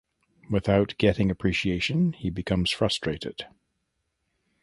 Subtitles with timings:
[0.49, 3.45] Without getting appreciation he becomes frustrated.